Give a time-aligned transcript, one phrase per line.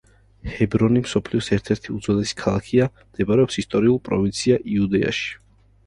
[0.53, 5.35] ჰებრონი მსოფლიოს ერთ-ერთი უძველესი ქალაქია, მდებარეობს ისტორიულ პროვინცია იუდეაში.